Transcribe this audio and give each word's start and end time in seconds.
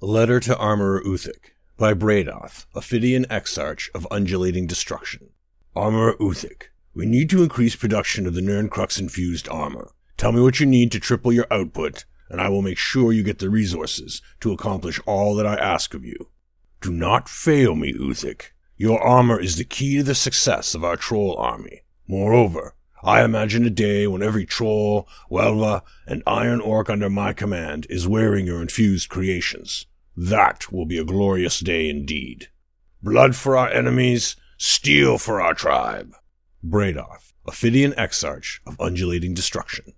Letter 0.00 0.40
to 0.40 0.56
Armorer 0.56 1.02
Uthik 1.02 1.52
by 1.78 1.94
Bradoth, 1.94 2.66
Ophidian 2.74 3.24
Exarch 3.30 3.90
of 3.94 4.08
Undulating 4.10 4.66
Destruction. 4.66 5.30
Armorer 5.74 6.14
Uthik, 6.18 6.64
we 6.94 7.06
need 7.06 7.30
to 7.30 7.42
increase 7.42 7.76
production 7.76 8.26
of 8.26 8.34
the 8.34 8.40
Nirncrux 8.40 8.98
infused 8.98 9.48
armor. 9.48 9.92
Tell 10.16 10.32
me 10.32 10.42
what 10.42 10.58
you 10.58 10.66
need 10.66 10.90
to 10.92 11.00
triple 11.00 11.32
your 11.32 11.46
output, 11.50 12.04
and 12.28 12.40
I 12.40 12.48
will 12.48 12.60
make 12.60 12.76
sure 12.76 13.12
you 13.12 13.22
get 13.22 13.38
the 13.38 13.48
resources 13.48 14.20
to 14.40 14.52
accomplish 14.52 15.00
all 15.06 15.34
that 15.36 15.46
I 15.46 15.54
ask 15.54 15.94
of 15.94 16.04
you. 16.04 16.28
Do 16.80 16.90
not 16.90 17.28
fail 17.28 17.74
me, 17.74 17.94
Uthik. 17.94 18.50
Your 18.76 19.00
armor 19.00 19.40
is 19.40 19.56
the 19.56 19.64
key 19.64 19.98
to 19.98 20.02
the 20.02 20.14
success 20.16 20.74
of 20.74 20.84
our 20.84 20.96
troll 20.96 21.36
army. 21.38 21.82
Moreover, 22.08 22.74
I 23.04 23.22
imagine 23.22 23.66
a 23.66 23.70
day 23.70 24.06
when 24.06 24.22
every 24.22 24.46
troll, 24.46 25.06
welwa, 25.30 25.82
and 26.06 26.22
iron 26.26 26.62
orc 26.62 26.88
under 26.88 27.10
my 27.10 27.34
command 27.34 27.86
is 27.90 28.08
wearing 28.08 28.46
your 28.46 28.62
infused 28.62 29.10
creations. 29.10 29.84
That 30.16 30.72
will 30.72 30.86
be 30.86 30.96
a 30.96 31.04
glorious 31.04 31.60
day 31.60 31.90
indeed. 31.90 32.48
Blood 33.02 33.36
for 33.36 33.58
our 33.58 33.68
enemies, 33.68 34.36
steel 34.56 35.18
for 35.18 35.42
our 35.42 35.52
tribe. 35.52 36.14
Bradoth, 36.64 37.34
Ophidian 37.46 37.92
Exarch 37.98 38.62
of 38.66 38.80
Undulating 38.80 39.34
Destruction. 39.34 39.92